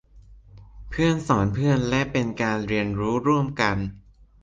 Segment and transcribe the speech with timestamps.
[0.89, 3.77] เพื่อนสอนเพื่อน และเป็นการเรียนรู้ร่วมกัน